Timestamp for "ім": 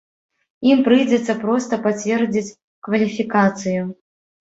0.69-0.81